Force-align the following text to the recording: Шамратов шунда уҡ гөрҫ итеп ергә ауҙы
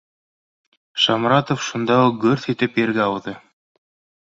Шамратов 1.03 1.61
шунда 1.67 1.99
уҡ 2.07 2.19
гөрҫ 2.25 2.51
итеп 2.55 2.83
ергә 2.85 3.07
ауҙы 3.07 3.39